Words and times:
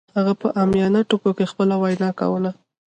هغه 0.17 0.33
په 0.41 0.47
عامیانه 0.57 1.01
ټکو 1.09 1.31
کې 1.37 1.49
خپله 1.51 1.75
وینا 1.81 2.09
کوله 2.19 2.51